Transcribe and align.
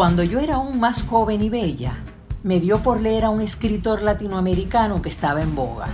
Cuando 0.00 0.22
yo 0.22 0.38
era 0.38 0.54
aún 0.54 0.80
más 0.80 1.02
joven 1.02 1.42
y 1.42 1.50
bella, 1.50 1.98
me 2.42 2.58
dio 2.58 2.78
por 2.78 3.02
leer 3.02 3.26
a 3.26 3.28
un 3.28 3.42
escritor 3.42 4.00
latinoamericano 4.00 5.02
que 5.02 5.10
estaba 5.10 5.42
en 5.42 5.54
boga. 5.54 5.88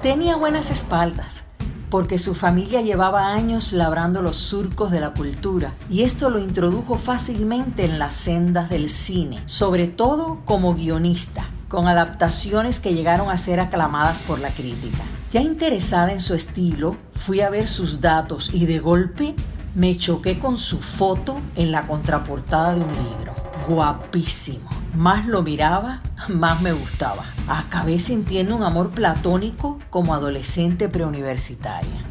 Tenía 0.00 0.36
buenas 0.36 0.70
espaldas, 0.70 1.44
porque 1.90 2.16
su 2.16 2.34
familia 2.34 2.80
llevaba 2.80 3.34
años 3.34 3.74
labrando 3.74 4.22
los 4.22 4.36
surcos 4.36 4.90
de 4.90 5.00
la 5.00 5.12
cultura 5.12 5.74
y 5.90 6.00
esto 6.00 6.30
lo 6.30 6.38
introdujo 6.38 6.96
fácilmente 6.96 7.84
en 7.84 7.98
las 7.98 8.14
sendas 8.14 8.70
del 8.70 8.88
cine, 8.88 9.42
sobre 9.44 9.86
todo 9.86 10.38
como 10.46 10.74
guionista, 10.74 11.44
con 11.68 11.88
adaptaciones 11.88 12.80
que 12.80 12.94
llegaron 12.94 13.28
a 13.28 13.36
ser 13.36 13.60
aclamadas 13.60 14.22
por 14.22 14.38
la 14.38 14.48
crítica. 14.48 15.02
Ya 15.30 15.42
interesada 15.42 16.10
en 16.10 16.22
su 16.22 16.32
estilo, 16.32 16.96
fui 17.12 17.42
a 17.42 17.50
ver 17.50 17.68
sus 17.68 18.00
datos 18.00 18.48
y 18.54 18.64
de 18.64 18.78
golpe 18.78 19.34
me 19.74 19.96
choqué 19.96 20.38
con 20.38 20.58
su 20.58 20.80
foto 20.80 21.40
en 21.54 21.72
la 21.72 21.86
contraportada 21.86 22.74
de 22.74 22.82
un 22.82 22.92
libro. 22.92 23.41
Guapísimo. 23.68 24.68
Más 24.94 25.26
lo 25.26 25.42
miraba, 25.42 26.02
más 26.28 26.62
me 26.62 26.72
gustaba. 26.72 27.24
Acabé 27.48 27.98
sintiendo 27.98 28.56
un 28.56 28.64
amor 28.64 28.90
platónico 28.90 29.78
como 29.90 30.14
adolescente 30.14 30.88
preuniversitaria. 30.88 32.04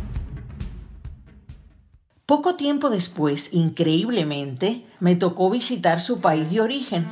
Poco 2.25 2.55
tiempo 2.55 2.89
después, 2.89 3.53
increíblemente, 3.53 4.85
me 5.01 5.17
tocó 5.17 5.49
visitar 5.49 5.99
su 5.99 6.21
país 6.21 6.49
de 6.51 6.61
origen, 6.61 7.05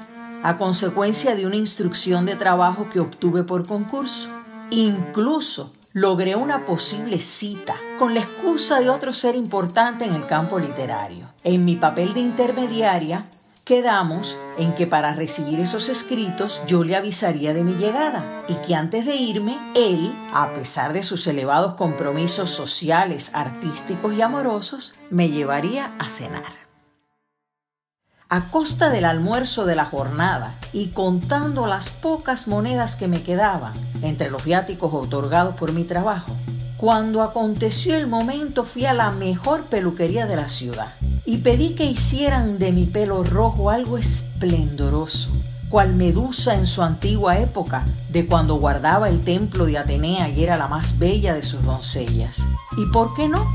a 0.44 0.58
consecuencia 0.58 1.36
de 1.36 1.46
una 1.46 1.58
instrucción 1.58 2.26
de 2.26 2.38
trabajo 2.38 2.88
que 2.90 3.02
obtuve 3.02 3.44
por 3.44 3.68
concurso. 3.68 4.30
Incluso 4.72 5.74
logré 5.94 6.38
una 6.38 6.66
posible 6.66 7.20
cita 7.20 7.76
con 7.98 8.14
la 8.14 8.22
excusa 8.22 8.80
de 8.80 8.90
otro 8.90 9.12
ser 9.12 9.36
importante 9.36 10.06
en 10.06 10.14
el 10.14 10.26
campo 10.28 10.58
literario. 10.60 11.28
En 11.44 11.66
mi 11.66 11.76
papel 11.76 12.14
de 12.14 12.22
intermediaria, 12.22 13.30
Quedamos 13.70 14.40
en 14.58 14.74
que 14.74 14.88
para 14.88 15.14
recibir 15.14 15.60
esos 15.60 15.90
escritos 15.90 16.60
yo 16.66 16.84
le 16.84 16.96
avisaría 16.96 17.54
de 17.54 17.64
mi 17.64 17.74
llegada 17.74 18.24
y 18.48 18.56
que 18.66 18.74
antes 18.74 19.06
de 19.06 19.16
irme, 19.16 19.60
él, 19.76 20.12
a 20.34 20.56
pesar 20.56 20.92
de 20.92 21.04
sus 21.04 21.28
elevados 21.28 21.76
compromisos 21.76 22.50
sociales, 22.50 23.30
artísticos 23.36 24.16
y 24.16 24.24
amorosos, 24.24 24.94
me 25.12 25.30
llevaría 25.30 25.94
a 26.00 26.10
cenar. 26.10 26.52
A 28.28 28.50
costa 28.50 28.90
del 28.90 29.06
almuerzo 29.06 29.66
de 29.66 29.76
la 29.76 29.86
jornada 29.86 30.56
y 30.74 30.88
contando 30.88 31.68
las 31.68 31.90
pocas 31.90 32.48
monedas 32.48 32.96
que 32.96 33.08
me 33.08 33.22
quedaban 33.22 33.74
entre 34.02 34.32
los 34.32 34.44
viáticos 34.44 34.92
otorgados 34.96 35.54
por 35.54 35.74
mi 35.74 35.84
trabajo, 35.84 36.36
cuando 36.78 37.22
aconteció 37.22 37.96
el 37.96 38.08
momento 38.08 38.64
fui 38.64 38.86
a 38.86 38.96
la 38.96 39.12
mejor 39.12 39.66
peluquería 39.66 40.26
de 40.26 40.38
la 40.38 40.48
ciudad 40.48 40.92
y 41.30 41.38
pedí 41.38 41.76
que 41.76 41.86
hicieran 41.86 42.58
de 42.58 42.72
mi 42.72 42.88
pelo 42.88 43.24
rojo 43.24 43.70
algo 43.70 44.00
esplendoroso, 44.00 45.30
cual 45.70 45.94
Medusa 45.94 46.56
en 46.56 46.66
su 46.66 46.82
antigua 46.82 47.38
época, 47.38 47.86
de 48.10 48.26
cuando 48.26 48.56
guardaba 48.56 49.10
el 49.10 49.22
templo 49.22 49.66
de 49.66 49.78
Atenea 49.78 50.28
y 50.30 50.44
era 50.44 50.58
la 50.58 50.68
más 50.68 50.98
bella 50.98 51.36
de 51.36 51.44
sus 51.44 51.62
doncellas. 51.62 52.40
¿Y 52.80 52.88
por 52.88 53.14
qué 53.14 53.30
no? 53.30 53.46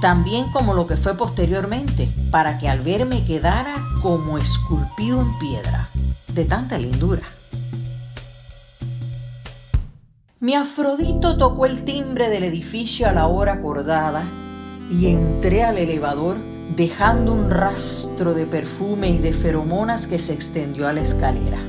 También 0.00 0.50
como 0.52 0.72
lo 0.72 0.86
que 0.86 0.96
fue 0.96 1.18
posteriormente, 1.18 2.08
para 2.30 2.56
que 2.56 2.66
al 2.66 2.80
verme 2.80 3.26
quedara 3.26 3.74
como 4.00 4.38
esculpido 4.38 5.20
en 5.20 5.38
piedra, 5.38 5.90
de 6.32 6.46
tanta 6.46 6.78
lindura. 6.78 7.24
Mi 10.40 10.54
Afrodito 10.54 11.36
tocó 11.36 11.66
el 11.66 11.84
timbre 11.84 12.30
del 12.30 12.44
edificio 12.44 13.06
a 13.06 13.12
la 13.12 13.26
hora 13.26 13.52
acordada 13.52 14.24
y 14.90 15.08
entré 15.08 15.62
al 15.62 15.76
elevador 15.76 16.57
dejando 16.74 17.32
un 17.32 17.50
rastro 17.50 18.34
de 18.34 18.46
perfume 18.46 19.10
y 19.10 19.18
de 19.18 19.32
feromonas 19.32 20.06
que 20.06 20.18
se 20.18 20.34
extendió 20.34 20.88
a 20.88 20.92
la 20.92 21.00
escalera. 21.00 21.60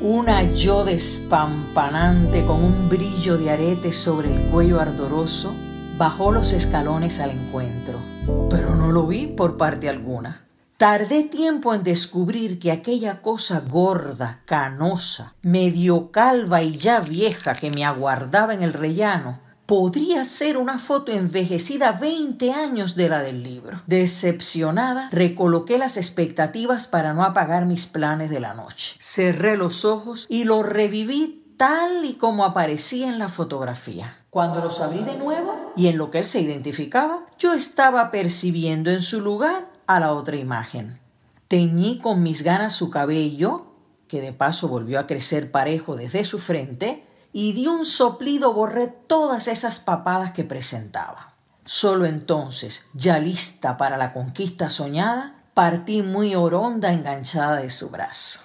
Una 0.00 0.50
yo 0.52 0.84
despampanante 0.84 2.44
con 2.44 2.64
un 2.64 2.88
brillo 2.88 3.38
de 3.38 3.50
arete 3.50 3.92
sobre 3.92 4.34
el 4.34 4.50
cuello 4.50 4.80
ardoroso 4.80 5.54
bajó 5.96 6.32
los 6.32 6.52
escalones 6.52 7.20
al 7.20 7.30
encuentro, 7.30 8.00
pero 8.50 8.74
no 8.74 8.90
lo 8.90 9.06
vi 9.06 9.28
por 9.28 9.56
parte 9.56 9.88
alguna. 9.88 10.46
Tardé 10.76 11.22
tiempo 11.22 11.72
en 11.74 11.84
descubrir 11.84 12.58
que 12.58 12.72
aquella 12.72 13.22
cosa 13.22 13.60
gorda, 13.60 14.40
canosa, 14.46 15.34
medio 15.42 16.10
calva 16.10 16.62
y 16.62 16.72
ya 16.72 16.98
vieja 16.98 17.54
que 17.54 17.70
me 17.70 17.84
aguardaba 17.84 18.52
en 18.52 18.62
el 18.62 18.72
rellano 18.72 19.38
podría 19.66 20.24
ser 20.24 20.56
una 20.56 20.78
foto 20.78 21.12
envejecida 21.12 21.92
20 21.92 22.52
años 22.52 22.94
de 22.96 23.08
la 23.08 23.22
del 23.22 23.42
libro. 23.42 23.82
Decepcionada, 23.86 25.08
recoloqué 25.10 25.78
las 25.78 25.96
expectativas 25.96 26.86
para 26.88 27.12
no 27.12 27.24
apagar 27.24 27.66
mis 27.66 27.86
planes 27.86 28.30
de 28.30 28.40
la 28.40 28.54
noche. 28.54 28.96
Cerré 28.98 29.56
los 29.56 29.84
ojos 29.84 30.26
y 30.28 30.44
lo 30.44 30.62
reviví 30.62 31.42
tal 31.56 32.04
y 32.04 32.14
como 32.14 32.44
aparecía 32.44 33.08
en 33.08 33.18
la 33.18 33.28
fotografía. 33.28 34.16
Cuando 34.30 34.60
los 34.60 34.80
abrí 34.80 35.04
de 35.04 35.16
nuevo 35.16 35.72
y 35.76 35.88
en 35.88 35.98
lo 35.98 36.10
que 36.10 36.18
él 36.18 36.24
se 36.24 36.40
identificaba, 36.40 37.26
yo 37.38 37.52
estaba 37.52 38.10
percibiendo 38.10 38.90
en 38.90 39.02
su 39.02 39.20
lugar 39.20 39.70
a 39.86 40.00
la 40.00 40.12
otra 40.12 40.36
imagen. 40.36 40.98
Teñí 41.48 41.98
con 41.98 42.22
mis 42.22 42.42
ganas 42.42 42.74
su 42.74 42.90
cabello, 42.90 43.66
que 44.08 44.20
de 44.20 44.32
paso 44.32 44.68
volvió 44.68 44.98
a 44.98 45.06
crecer 45.06 45.50
parejo 45.50 45.96
desde 45.96 46.24
su 46.24 46.38
frente, 46.38 47.06
y 47.32 47.52
de 47.54 47.68
un 47.68 47.86
soplido 47.86 48.52
borré 48.52 48.88
todas 48.88 49.48
esas 49.48 49.80
papadas 49.80 50.32
que 50.32 50.44
presentaba. 50.44 51.34
Solo 51.64 52.06
entonces, 52.06 52.84
ya 52.92 53.18
lista 53.18 53.76
para 53.76 53.96
la 53.96 54.12
conquista 54.12 54.68
soñada, 54.68 55.34
partí 55.54 56.02
muy 56.02 56.34
oronda 56.34 56.92
enganchada 56.92 57.56
de 57.56 57.70
su 57.70 57.90
brazo. 57.90 58.40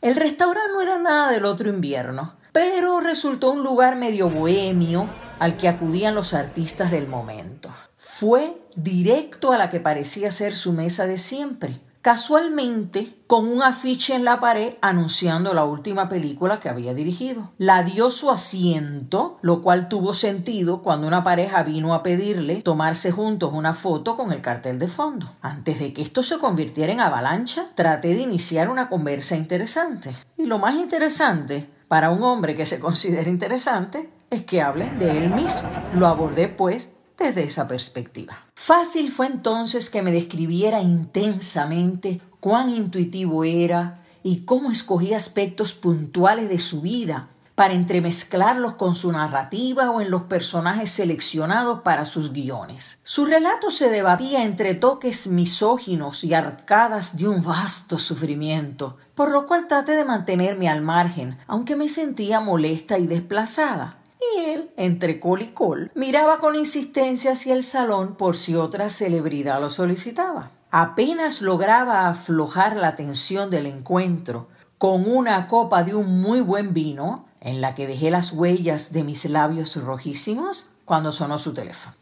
El 0.00 0.16
restaurante 0.16 0.72
no 0.72 0.80
era 0.80 0.98
nada 0.98 1.30
del 1.30 1.44
otro 1.44 1.68
invierno, 1.68 2.34
pero 2.52 3.00
resultó 3.00 3.50
un 3.50 3.62
lugar 3.62 3.96
medio 3.96 4.30
bohemio 4.30 5.10
al 5.38 5.56
que 5.56 5.68
acudían 5.68 6.14
los 6.14 6.34
artistas 6.34 6.90
del 6.90 7.08
momento. 7.08 7.70
Fue 7.96 8.60
directo 8.76 9.52
a 9.52 9.58
la 9.58 9.70
que 9.70 9.80
parecía 9.80 10.30
ser 10.30 10.56
su 10.56 10.72
mesa 10.72 11.06
de 11.06 11.18
siempre, 11.18 11.80
casualmente 12.04 13.16
con 13.26 13.48
un 13.48 13.62
afiche 13.62 14.14
en 14.14 14.26
la 14.26 14.38
pared 14.38 14.74
anunciando 14.82 15.54
la 15.54 15.64
última 15.64 16.06
película 16.06 16.60
que 16.60 16.68
había 16.68 16.92
dirigido. 16.92 17.52
La 17.56 17.82
dio 17.82 18.10
su 18.10 18.30
asiento, 18.30 19.38
lo 19.40 19.62
cual 19.62 19.88
tuvo 19.88 20.12
sentido 20.12 20.82
cuando 20.82 21.06
una 21.06 21.24
pareja 21.24 21.62
vino 21.62 21.94
a 21.94 22.02
pedirle 22.02 22.56
tomarse 22.56 23.10
juntos 23.10 23.54
una 23.54 23.72
foto 23.72 24.18
con 24.18 24.32
el 24.32 24.42
cartel 24.42 24.78
de 24.78 24.86
fondo. 24.86 25.32
Antes 25.40 25.78
de 25.78 25.94
que 25.94 26.02
esto 26.02 26.22
se 26.22 26.36
convirtiera 26.36 26.92
en 26.92 27.00
avalancha, 27.00 27.70
traté 27.74 28.08
de 28.08 28.20
iniciar 28.20 28.68
una 28.68 28.90
conversa 28.90 29.34
interesante. 29.34 30.14
Y 30.36 30.44
lo 30.44 30.58
más 30.58 30.74
interesante 30.74 31.70
para 31.88 32.10
un 32.10 32.22
hombre 32.22 32.54
que 32.54 32.66
se 32.66 32.80
considera 32.80 33.30
interesante 33.30 34.10
es 34.28 34.44
que 34.44 34.60
hable 34.60 34.90
de 34.98 35.16
él 35.16 35.30
mismo. 35.30 35.70
Lo 35.94 36.06
abordé 36.06 36.48
pues 36.48 36.90
desde 37.18 37.44
esa 37.44 37.68
perspectiva. 37.68 38.44
Fácil 38.54 39.10
fue 39.10 39.26
entonces 39.26 39.90
que 39.90 40.02
me 40.02 40.12
describiera 40.12 40.82
intensamente 40.82 42.20
cuán 42.40 42.68
intuitivo 42.68 43.44
era 43.44 44.04
y 44.22 44.40
cómo 44.40 44.70
escogía 44.70 45.16
aspectos 45.16 45.74
puntuales 45.74 46.48
de 46.48 46.58
su 46.58 46.80
vida 46.80 47.28
para 47.54 47.74
entremezclarlos 47.74 48.74
con 48.74 48.94
su 48.94 49.12
narrativa 49.12 49.90
o 49.90 50.00
en 50.00 50.10
los 50.10 50.22
personajes 50.22 50.90
seleccionados 50.90 51.82
para 51.82 52.04
sus 52.04 52.32
guiones. 52.32 52.98
Su 53.04 53.26
relato 53.26 53.70
se 53.70 53.90
debatía 53.90 54.44
entre 54.44 54.74
toques 54.74 55.28
misóginos 55.28 56.24
y 56.24 56.34
arcadas 56.34 57.16
de 57.16 57.28
un 57.28 57.44
vasto 57.44 57.98
sufrimiento, 57.98 58.96
por 59.14 59.30
lo 59.30 59.46
cual 59.46 59.68
traté 59.68 59.92
de 59.92 60.04
mantenerme 60.04 60.68
al 60.68 60.82
margen, 60.82 61.38
aunque 61.46 61.76
me 61.76 61.88
sentía 61.88 62.40
molesta 62.40 62.98
y 62.98 63.06
desplazada 63.06 63.98
y 64.36 64.44
él, 64.50 64.70
entre 64.76 65.20
col 65.20 65.42
y 65.42 65.48
col, 65.48 65.90
miraba 65.94 66.38
con 66.38 66.54
insistencia 66.54 67.32
hacia 67.32 67.54
el 67.54 67.64
salón 67.64 68.16
por 68.16 68.36
si 68.36 68.54
otra 68.54 68.88
celebridad 68.88 69.60
lo 69.60 69.70
solicitaba. 69.70 70.50
Apenas 70.70 71.40
lograba 71.40 72.08
aflojar 72.08 72.76
la 72.76 72.96
tensión 72.96 73.50
del 73.50 73.66
encuentro 73.66 74.48
con 74.78 75.08
una 75.08 75.46
copa 75.48 75.84
de 75.84 75.94
un 75.94 76.20
muy 76.20 76.40
buen 76.40 76.74
vino, 76.74 77.26
en 77.40 77.60
la 77.60 77.74
que 77.74 77.86
dejé 77.86 78.10
las 78.10 78.32
huellas 78.32 78.92
de 78.92 79.04
mis 79.04 79.24
labios 79.26 79.76
rojísimos, 79.76 80.68
cuando 80.84 81.12
sonó 81.12 81.38
su 81.38 81.54
teléfono. 81.54 81.94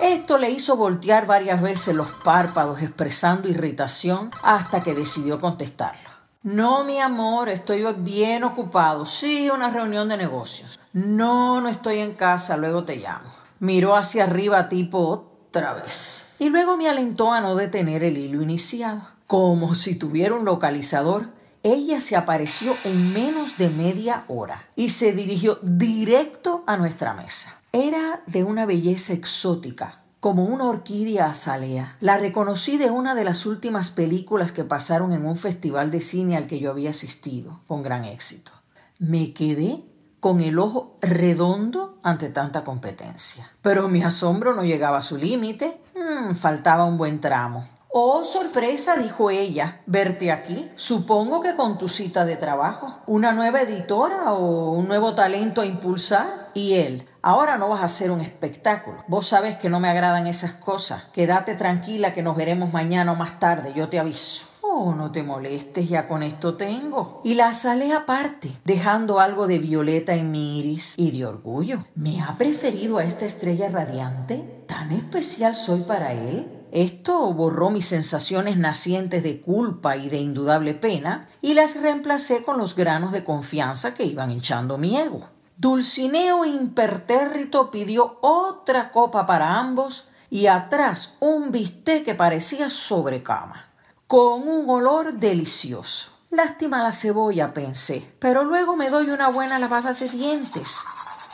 Esto 0.00 0.38
le 0.38 0.50
hizo 0.50 0.76
voltear 0.76 1.26
varias 1.26 1.62
veces 1.62 1.94
los 1.94 2.10
párpados 2.10 2.82
expresando 2.82 3.48
irritación 3.48 4.30
hasta 4.42 4.82
que 4.82 4.94
decidió 4.94 5.40
contestarlo. 5.40 6.10
No, 6.42 6.84
mi 6.84 7.00
amor, 7.00 7.48
estoy 7.48 7.84
bien 7.98 8.44
ocupado. 8.44 9.06
Sí, 9.06 9.48
una 9.48 9.70
reunión 9.70 10.08
de 10.08 10.16
negocios. 10.16 10.78
No, 10.94 11.60
no 11.60 11.68
estoy 11.68 11.98
en 11.98 12.14
casa, 12.14 12.56
luego 12.56 12.84
te 12.84 12.94
llamo. 12.94 13.28
Miró 13.58 13.96
hacia 13.96 14.24
arriba 14.24 14.68
tipo 14.68 15.32
otra 15.48 15.74
vez. 15.74 16.36
Y 16.38 16.50
luego 16.50 16.76
me 16.76 16.88
alentó 16.88 17.32
a 17.32 17.40
no 17.40 17.56
detener 17.56 18.04
el 18.04 18.16
hilo 18.16 18.40
iniciado. 18.42 19.02
Como 19.26 19.74
si 19.74 19.96
tuviera 19.96 20.36
un 20.36 20.44
localizador, 20.44 21.30
ella 21.64 22.00
se 22.00 22.14
apareció 22.14 22.76
en 22.84 23.12
menos 23.12 23.58
de 23.58 23.70
media 23.70 24.22
hora 24.28 24.68
y 24.76 24.90
se 24.90 25.12
dirigió 25.12 25.58
directo 25.62 26.62
a 26.68 26.76
nuestra 26.76 27.12
mesa. 27.12 27.56
Era 27.72 28.22
de 28.28 28.44
una 28.44 28.64
belleza 28.64 29.14
exótica, 29.14 30.02
como 30.20 30.44
una 30.44 30.66
orquídea 30.66 31.26
azalea. 31.26 31.96
La 31.98 32.18
reconocí 32.18 32.78
de 32.78 32.92
una 32.92 33.16
de 33.16 33.24
las 33.24 33.46
últimas 33.46 33.90
películas 33.90 34.52
que 34.52 34.62
pasaron 34.62 35.12
en 35.12 35.26
un 35.26 35.34
festival 35.34 35.90
de 35.90 36.00
cine 36.00 36.36
al 36.36 36.46
que 36.46 36.60
yo 36.60 36.70
había 36.70 36.90
asistido, 36.90 37.62
con 37.66 37.82
gran 37.82 38.04
éxito. 38.04 38.52
Me 39.00 39.32
quedé 39.32 39.82
con 40.24 40.40
el 40.40 40.58
ojo 40.58 40.96
redondo 41.02 41.98
ante 42.02 42.30
tanta 42.30 42.64
competencia. 42.64 43.52
Pero 43.60 43.88
mi 43.88 44.02
asombro 44.02 44.54
no 44.54 44.64
llegaba 44.64 44.96
a 44.96 45.02
su 45.02 45.18
límite. 45.18 45.82
Mm, 45.94 46.32
faltaba 46.32 46.86
un 46.86 46.96
buen 46.96 47.20
tramo. 47.20 47.62
Oh, 47.90 48.24
sorpresa, 48.24 48.96
dijo 48.96 49.28
ella, 49.28 49.82
verte 49.84 50.32
aquí. 50.32 50.64
Supongo 50.76 51.42
que 51.42 51.54
con 51.54 51.76
tu 51.76 51.90
cita 51.90 52.24
de 52.24 52.36
trabajo. 52.36 53.00
¿Una 53.06 53.32
nueva 53.32 53.60
editora 53.60 54.32
o 54.32 54.70
un 54.70 54.88
nuevo 54.88 55.14
talento 55.14 55.60
a 55.60 55.66
impulsar? 55.66 56.48
Y 56.54 56.76
él, 56.76 57.06
ahora 57.20 57.58
no 57.58 57.68
vas 57.68 57.82
a 57.82 57.84
hacer 57.84 58.10
un 58.10 58.22
espectáculo. 58.22 59.04
Vos 59.06 59.28
sabes 59.28 59.58
que 59.58 59.68
no 59.68 59.78
me 59.78 59.90
agradan 59.90 60.26
esas 60.26 60.54
cosas. 60.54 61.04
Quédate 61.12 61.54
tranquila 61.54 62.14
que 62.14 62.22
nos 62.22 62.34
veremos 62.34 62.72
mañana 62.72 63.12
o 63.12 63.14
más 63.14 63.38
tarde, 63.38 63.74
yo 63.74 63.90
te 63.90 63.98
aviso. 63.98 64.53
No 64.74 65.12
te 65.12 65.22
molestes, 65.22 65.88
ya 65.88 66.08
con 66.08 66.24
esto 66.24 66.56
tengo. 66.56 67.20
Y 67.22 67.34
la 67.34 67.54
sale 67.54 67.92
aparte, 67.92 68.50
dejando 68.64 69.20
algo 69.20 69.46
de 69.46 69.60
violeta 69.60 70.14
en 70.14 70.32
mi 70.32 70.58
iris 70.58 70.94
y 70.96 71.12
de 71.12 71.26
orgullo. 71.26 71.84
¿Me 71.94 72.20
ha 72.20 72.36
preferido 72.36 72.98
a 72.98 73.04
esta 73.04 73.24
estrella 73.24 73.68
radiante? 73.68 74.64
¿Tan 74.66 74.90
especial 74.90 75.54
soy 75.54 75.82
para 75.82 76.12
él? 76.12 76.66
Esto 76.72 77.32
borró 77.32 77.70
mis 77.70 77.86
sensaciones 77.86 78.56
nacientes 78.56 79.22
de 79.22 79.40
culpa 79.40 79.96
y 79.96 80.08
de 80.08 80.18
indudable 80.18 80.74
pena 80.74 81.28
y 81.40 81.54
las 81.54 81.80
reemplacé 81.80 82.42
con 82.42 82.58
los 82.58 82.74
granos 82.74 83.12
de 83.12 83.22
confianza 83.22 83.94
que 83.94 84.04
iban 84.04 84.32
hinchando 84.32 84.76
mi 84.76 84.98
ego. 84.98 85.28
Dulcineo 85.56 86.44
impertérrito 86.44 87.70
pidió 87.70 88.18
otra 88.22 88.90
copa 88.90 89.24
para 89.24 89.56
ambos 89.56 90.08
y 90.30 90.48
atrás 90.48 91.14
un 91.20 91.52
bistec 91.52 92.04
que 92.04 92.16
parecía 92.16 92.68
sobrecama, 92.70 93.66
con 94.14 94.46
un 94.46 94.70
olor 94.70 95.14
delicioso. 95.14 96.12
Lástima 96.30 96.84
la 96.84 96.92
cebolla, 96.92 97.52
pensé, 97.52 98.14
pero 98.20 98.44
luego 98.44 98.76
me 98.76 98.88
doy 98.88 99.10
una 99.10 99.28
buena 99.28 99.58
lavada 99.58 99.92
de 99.92 100.08
dientes. 100.08 100.76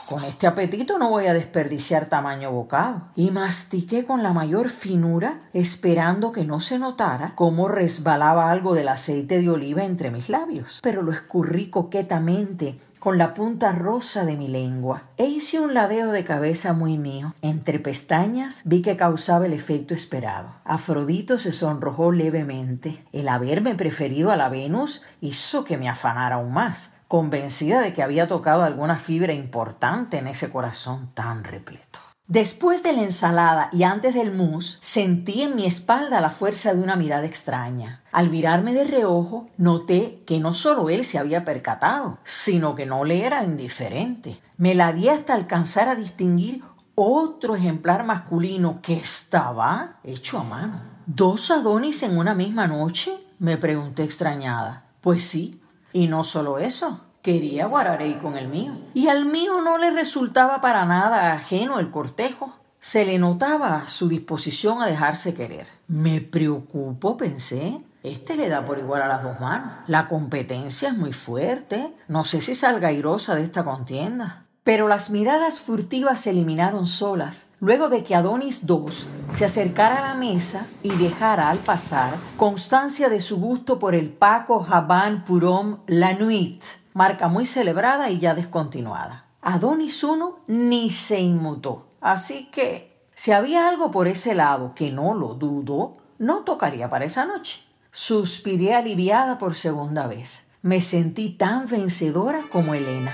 Con 0.09 0.25
este 0.25 0.47
apetito 0.47 0.99
no 0.99 1.11
voy 1.11 1.27
a 1.27 1.35
desperdiciar 1.35 2.07
tamaño 2.07 2.51
bocado. 2.51 3.03
Y 3.17 3.33
mastiqué 3.33 4.07
con 4.07 4.23
la 4.23 4.33
mayor 4.33 4.71
finura, 4.71 5.43
esperando 5.53 6.33
que 6.33 6.47
no 6.47 6.59
se 6.59 6.79
notara 6.79 7.35
cómo 7.35 7.69
resbalaba 7.69 8.51
algo 8.51 8.75
del 8.75 8.89
aceite 8.89 9.43
de 9.43 9.51
oliva 9.51 9.85
entre 9.85 10.11
mis 10.11 10.31
labios. 10.31 10.81
Pero 10.83 11.03
lo 11.03 11.13
escurrí 11.13 11.69
coquetamente 11.69 12.79
con 13.01 13.19
la 13.19 13.35
punta 13.35 13.73
rosa 13.73 14.25
de 14.25 14.37
mi 14.37 14.47
lengua 14.47 15.05
e 15.17 15.25
hice 15.25 15.59
un 15.59 15.75
ladeo 15.75 16.13
de 16.13 16.23
cabeza 16.23 16.75
muy 16.75 16.99
mío. 16.99 17.35
Entre 17.43 17.81
pestañas 17.81 18.61
vi 18.65 18.83
que 18.83 18.97
causaba 18.97 19.47
el 19.47 19.55
efecto 19.55 19.95
esperado. 19.95 20.55
Afrodito 20.65 21.39
se 21.39 21.51
sonrojó 21.51 22.13
levemente. 22.13 23.05
El 23.13 23.29
haberme 23.29 23.75
preferido 23.75 24.31
a 24.31 24.37
la 24.37 24.51
Venus 24.51 25.03
hizo 25.21 25.65
que 25.65 25.79
me 25.79 25.89
afanara 25.89 26.37
aún 26.37 26.53
más 26.53 26.95
convencida 27.09 27.81
de 27.81 27.93
que 27.93 28.05
había 28.05 28.29
tocado 28.29 28.63
alguna 28.63 28.95
fibra 28.95 29.33
importante 29.33 30.19
en 30.19 30.29
ese 30.29 30.51
corazón 30.51 31.11
tan 31.13 31.43
repleto. 31.43 32.10
Después 32.31 32.85
de 32.85 32.93
la 32.93 33.03
ensalada 33.03 33.71
y 33.73 33.83
antes 33.83 34.15
del 34.15 34.31
mousse, 34.31 34.79
sentí 34.81 35.43
en 35.43 35.57
mi 35.57 35.67
espalda 35.67 36.21
la 36.21 36.31
fuerza 36.31 36.73
de 36.73 36.81
una 36.81 36.95
mirada 36.95 37.27
extraña. 37.27 38.05
Al 38.13 38.31
mirarme 38.31 38.73
de 38.73 38.85
reojo, 38.85 39.49
noté 39.57 40.23
que 40.29 40.39
no 40.39 40.55
solo 40.55 40.91
él 40.91 41.05
se 41.05 41.19
había 41.19 41.45
percatado, 41.45 42.19
sino 42.23 42.77
que 42.77 42.87
no 42.87 43.05
le 43.05 43.27
era 43.27 43.43
indiferente. 43.43 44.41
Me 44.59 44.77
la 44.77 44.93
di 44.93 45.09
hasta 45.09 45.35
alcanzar 45.35 45.89
a 45.89 45.97
distinguir 45.97 46.63
otro 46.95 47.57
ejemplar 47.57 48.05
masculino 48.05 48.79
que 48.81 48.95
estaba 48.95 49.99
hecho 50.05 50.39
a 50.39 50.45
mano. 50.45 50.83
¿Dos 51.07 51.51
Adonis 51.51 52.05
en 52.05 52.17
una 52.17 52.37
misma 52.37 52.69
noche? 52.69 53.11
me 53.41 53.57
pregunté 53.57 54.05
extrañada. 54.05 54.85
Pues 55.01 55.25
sí, 55.25 55.61
y 55.93 56.07
no 56.07 56.23
solo 56.23 56.59
eso, 56.59 57.01
quería 57.23 57.67
Guararey 57.67 58.15
con 58.15 58.37
el 58.37 58.49
mío. 58.49 58.73
Y 58.95 59.09
al 59.09 59.25
mío 59.25 59.61
no 59.61 59.79
le 59.79 59.91
resultaba 59.91 60.61
para 60.61 60.85
nada 60.85 61.33
ajeno 61.33 61.79
el 61.79 61.91
cortejo. 61.91 62.55
Se 62.81 63.05
le 63.05 63.19
notaba 63.19 63.87
su 63.89 64.09
disposición 64.09 64.83
a 64.83 64.87
dejarse 64.87 65.35
querer. 65.35 65.67
Me 65.87 66.21
preocupo, 66.21 67.17
pensé. 67.17 67.81
Este 68.03 68.37
le 68.37 68.49
da 68.49 68.65
por 68.65 68.79
igual 68.79 69.03
a 69.03 69.09
las 69.09 69.23
dos 69.23 69.39
manos. 69.41 69.73
La 69.87 70.09
competencia 70.09 70.89
es 70.89 70.97
muy 70.97 71.13
fuerte. 71.13 71.95
No 72.09 72.25
sé 72.25 72.41
si 72.41 72.55
salga 72.55 72.89
airosa 72.89 73.35
de 73.35 73.45
esta 73.45 73.65
contienda. 73.65 74.47
Pero 74.63 74.89
las 74.89 75.11
miradas 75.11 75.61
furtivas 75.61 76.21
se 76.21 76.31
eliminaron 76.31 76.87
solas 76.87 77.51
luego 77.61 77.89
de 77.89 78.05
que 78.05 78.15
Adonis 78.15 78.63
II 78.69 78.93
se 79.33 79.45
acercara 79.45 79.99
a 79.99 80.09
la 80.09 80.15
mesa 80.15 80.67
y 80.83 80.91
dejara 80.91 81.51
al 81.51 81.59
pasar 81.59 82.15
constancia 82.37 83.09
de 83.09 83.21
su 83.21 83.39
gusto 83.41 83.79
por 83.79 83.95
el 83.95 84.11
Paco 84.11 84.61
Jaban 84.61 85.25
Purom 85.25 85.79
La 85.87 86.13
Nuit, 86.13 86.63
marca 86.93 87.29
muy 87.29 87.47
celebrada 87.47 88.11
y 88.11 88.19
ya 88.19 88.35
descontinuada. 88.35 89.27
Adonis 89.43 90.03
I 90.03 90.09
ni 90.49 90.91
se 90.91 91.21
inmutó, 91.21 91.87
así 92.01 92.51
que 92.51 92.91
si 93.15 93.33
había 93.33 93.69
algo 93.69 93.91
por 93.91 94.09
ese 94.09 94.35
lado 94.35 94.75
que 94.75 94.91
no 94.91 95.15
lo 95.15 95.35
dudo, 95.35 95.99
no 96.19 96.45
tocaría 96.45 96.89
para 96.89 97.05
esa 97.05 97.25
noche. 97.25 97.63
Suspiré 97.93 98.75
aliviada 98.75 99.39
por 99.39 99.55
segunda 99.55 100.07
vez. 100.07 100.47
Me 100.63 100.81
sentí 100.81 101.31
tan 101.31 101.69
vencedora 101.69 102.43
como 102.51 102.75
Elena. 102.75 103.13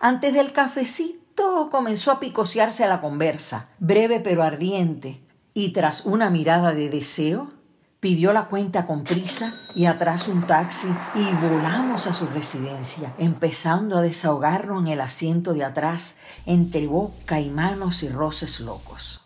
Antes 0.00 0.34
del 0.34 0.52
cafecito 0.52 1.68
comenzó 1.70 2.12
a 2.12 2.20
picosearse 2.20 2.86
la 2.86 3.00
conversa, 3.00 3.68
breve 3.78 4.20
pero 4.20 4.42
ardiente, 4.42 5.20
y 5.54 5.72
tras 5.72 6.06
una 6.06 6.30
mirada 6.30 6.72
de 6.72 6.88
deseo, 6.88 7.50
pidió 8.00 8.32
la 8.32 8.46
cuenta 8.46 8.86
con 8.86 9.04
prisa 9.04 9.52
y 9.74 9.86
atrás 9.86 10.28
un 10.28 10.46
taxi 10.46 10.88
y 11.14 11.24
volamos 11.34 12.06
a 12.06 12.12
su 12.12 12.26
residencia, 12.26 13.14
empezando 13.18 13.98
a 13.98 14.02
desahogarnos 14.02 14.82
en 14.82 14.88
el 14.88 15.00
asiento 15.00 15.54
de 15.54 15.64
atrás 15.64 16.18
entre 16.44 16.86
boca 16.86 17.40
y 17.40 17.50
manos 17.50 18.02
y 18.02 18.08
roces 18.08 18.60
locos. 18.60 19.22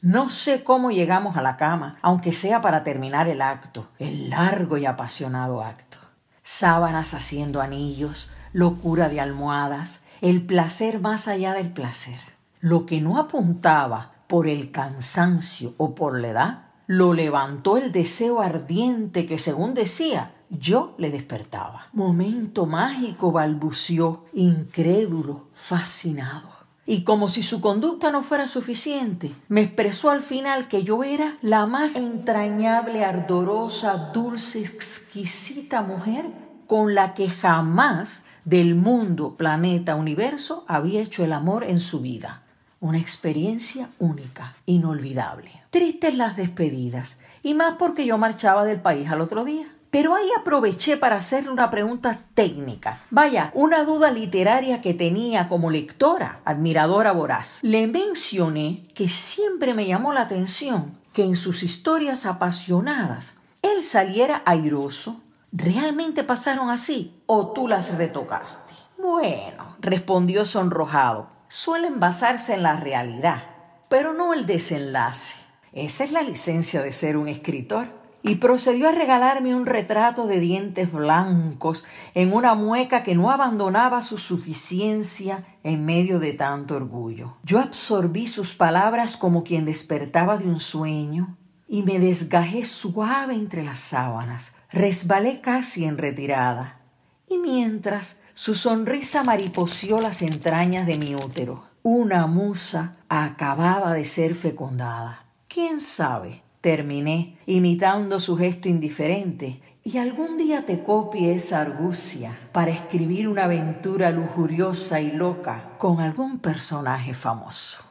No 0.00 0.28
sé 0.28 0.64
cómo 0.64 0.90
llegamos 0.90 1.36
a 1.36 1.42
la 1.42 1.56
cama, 1.56 1.96
aunque 2.02 2.34
sea 2.34 2.60
para 2.60 2.84
terminar 2.84 3.26
el 3.28 3.40
acto, 3.40 3.88
el 3.98 4.28
largo 4.28 4.76
y 4.76 4.84
apasionado 4.84 5.62
acto. 5.62 5.96
Sábanas 6.42 7.14
haciendo 7.14 7.62
anillos, 7.62 8.30
locura 8.52 9.08
de 9.08 9.20
almohadas, 9.20 10.04
el 10.20 10.44
placer 10.44 11.00
más 11.00 11.26
allá 11.26 11.54
del 11.54 11.72
placer. 11.72 12.20
Lo 12.60 12.84
que 12.84 13.00
no 13.00 13.18
apuntaba 13.18 14.12
por 14.26 14.46
el 14.46 14.70
cansancio 14.70 15.74
o 15.78 15.94
por 15.94 16.18
la 16.18 16.28
edad, 16.28 16.64
lo 16.86 17.14
levantó 17.14 17.76
el 17.76 17.92
deseo 17.92 18.40
ardiente 18.40 19.26
que, 19.26 19.38
según 19.38 19.74
decía, 19.74 20.34
yo 20.50 20.94
le 20.98 21.10
despertaba. 21.10 21.88
Momento 21.92 22.66
mágico 22.66 23.32
balbució, 23.32 24.24
incrédulo, 24.32 25.48
fascinado. 25.54 26.48
Y 26.86 27.02
como 27.02 27.28
si 27.28 27.42
su 27.42 27.62
conducta 27.62 28.10
no 28.10 28.20
fuera 28.20 28.46
suficiente, 28.46 29.34
me 29.48 29.62
expresó 29.62 30.10
al 30.10 30.20
final 30.20 30.68
que 30.68 30.84
yo 30.84 31.02
era 31.02 31.38
la 31.40 31.66
más 31.66 31.96
entrañable, 31.96 33.04
ardorosa, 33.04 34.10
dulce, 34.12 34.60
exquisita 34.60 35.80
mujer 35.80 36.26
con 36.66 36.94
la 36.94 37.14
que 37.14 37.28
jamás 37.28 38.24
del 38.44 38.74
mundo, 38.74 39.36
planeta, 39.36 39.94
universo, 39.94 40.64
había 40.68 41.00
hecho 41.00 41.24
el 41.24 41.32
amor 41.32 41.64
en 41.64 41.80
su 41.80 42.00
vida. 42.00 42.43
Una 42.84 42.98
experiencia 42.98 43.88
única, 43.98 44.56
inolvidable. 44.66 45.50
Tristes 45.70 46.14
las 46.16 46.36
despedidas, 46.36 47.16
y 47.42 47.54
más 47.54 47.76
porque 47.78 48.04
yo 48.04 48.18
marchaba 48.18 48.66
del 48.66 48.78
país 48.78 49.08
al 49.08 49.22
otro 49.22 49.42
día. 49.42 49.66
Pero 49.88 50.14
ahí 50.14 50.28
aproveché 50.38 50.98
para 50.98 51.16
hacerle 51.16 51.48
una 51.48 51.70
pregunta 51.70 52.20
técnica. 52.34 53.00
Vaya, 53.08 53.50
una 53.54 53.84
duda 53.84 54.10
literaria 54.10 54.82
que 54.82 54.92
tenía 54.92 55.48
como 55.48 55.70
lectora, 55.70 56.42
admiradora 56.44 57.12
voraz. 57.12 57.60
Le 57.62 57.86
mencioné 57.86 58.86
que 58.94 59.08
siempre 59.08 59.72
me 59.72 59.86
llamó 59.86 60.12
la 60.12 60.20
atención 60.20 60.92
que 61.14 61.24
en 61.24 61.36
sus 61.36 61.62
historias 61.62 62.26
apasionadas 62.26 63.36
él 63.62 63.82
saliera 63.82 64.42
airoso, 64.44 65.22
¿Realmente 65.56 66.24
pasaron 66.24 66.68
así 66.68 67.14
o 67.26 67.52
tú 67.52 67.68
las 67.68 67.96
retocaste? 67.96 68.74
Bueno, 68.98 69.76
respondió 69.80 70.44
sonrojado, 70.46 71.28
suelen 71.54 72.00
basarse 72.00 72.54
en 72.54 72.64
la 72.64 72.74
realidad, 72.80 73.44
pero 73.88 74.12
no 74.12 74.34
el 74.34 74.44
desenlace. 74.44 75.36
Esa 75.72 76.02
es 76.02 76.10
la 76.10 76.22
licencia 76.22 76.82
de 76.82 76.90
ser 76.90 77.16
un 77.16 77.28
escritor. 77.28 78.02
Y 78.24 78.36
procedió 78.36 78.88
a 78.88 78.92
regalarme 78.92 79.54
un 79.54 79.66
retrato 79.66 80.26
de 80.26 80.40
dientes 80.40 80.90
blancos 80.90 81.84
en 82.14 82.32
una 82.32 82.54
mueca 82.54 83.02
que 83.02 83.14
no 83.14 83.30
abandonaba 83.30 84.02
su 84.02 84.16
suficiencia 84.16 85.44
en 85.62 85.84
medio 85.84 86.18
de 86.18 86.32
tanto 86.32 86.74
orgullo. 86.74 87.36
Yo 87.44 87.60
absorbí 87.60 88.26
sus 88.26 88.54
palabras 88.54 89.16
como 89.16 89.44
quien 89.44 89.66
despertaba 89.66 90.38
de 90.38 90.46
un 90.46 90.58
sueño 90.58 91.36
y 91.68 91.82
me 91.82 92.00
desgajé 92.00 92.64
suave 92.64 93.34
entre 93.34 93.62
las 93.62 93.78
sábanas, 93.78 94.54
resbalé 94.70 95.40
casi 95.40 95.84
en 95.84 95.98
retirada, 95.98 96.80
y 97.28 97.38
mientras 97.38 98.20
su 98.34 98.54
sonrisa 98.54 99.22
mariposeó 99.22 100.00
las 100.00 100.20
entrañas 100.22 100.86
de 100.86 100.98
mi 100.98 101.14
útero, 101.14 101.64
una 101.82 102.26
musa 102.26 102.96
acababa 103.08 103.94
de 103.94 104.04
ser 104.04 104.34
fecundada. 104.34 105.26
¿Quién 105.48 105.80
sabe? 105.80 106.42
Terminé, 106.60 107.38
imitando 107.46 108.18
su 108.18 108.36
gesto 108.36 108.68
indiferente, 108.68 109.60
y 109.84 109.98
algún 109.98 110.38
día 110.38 110.64
te 110.64 110.82
copie 110.82 111.34
esa 111.34 111.60
argucia 111.60 112.36
para 112.52 112.70
escribir 112.70 113.28
una 113.28 113.44
aventura 113.44 114.10
lujuriosa 114.10 115.00
y 115.00 115.12
loca 115.12 115.76
con 115.78 116.00
algún 116.00 116.38
personaje 116.38 117.12
famoso. 117.12 117.84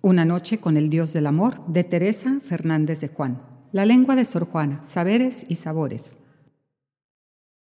Una 0.00 0.24
noche 0.24 0.58
con 0.58 0.76
el 0.76 0.88
Dios 0.88 1.12
del 1.12 1.26
Amor 1.26 1.64
de 1.66 1.84
Teresa 1.84 2.40
Fernández 2.42 3.00
de 3.00 3.08
Juan. 3.08 3.42
La 3.72 3.84
lengua 3.84 4.16
de 4.16 4.24
Sor 4.24 4.48
Juana, 4.48 4.80
saberes 4.86 5.44
y 5.48 5.56
sabores. 5.56 6.18